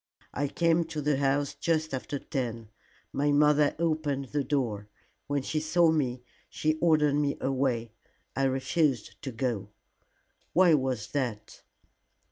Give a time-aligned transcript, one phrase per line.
[0.33, 2.69] I came to the house just after ten.
[3.13, 4.89] My mother opened the door.
[5.27, 7.91] When she saw me, she ordered me away.
[8.35, 9.69] I refused to go."
[10.53, 11.61] "Why was that?"